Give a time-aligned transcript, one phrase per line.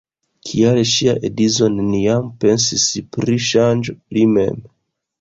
[0.51, 4.63] Kial ŝia edzo neniam pensis pri ŝanĝo, li mem?